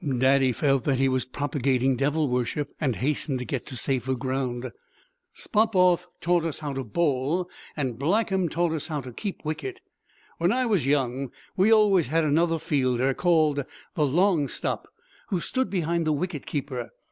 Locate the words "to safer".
3.67-4.15